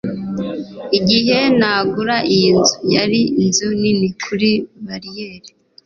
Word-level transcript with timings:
igihe 0.97 1.37
nagura 1.59 2.17
iyi 2.33 2.49
nzu, 2.57 2.75
yari 2.95 3.19
inzu 3.41 3.67
nini 3.81 4.07
kuri 4.23 4.49
bariyeri 4.85 5.49